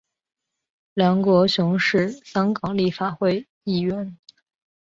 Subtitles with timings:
[0.95, 4.17] 梁国雄是香港立法会议员。